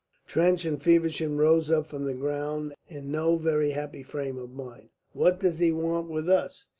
[0.25, 4.89] Trench and Feversham rose up from the ground in no very happy frame of mind.
[5.13, 6.65] "What does he want with us?